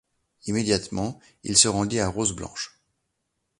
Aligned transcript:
Immédiatement, 0.47 1.19
il 1.43 1.55
se 1.55 1.67
rendit 1.67 1.99
à 1.99 2.07
Roseblanche. 2.07 2.81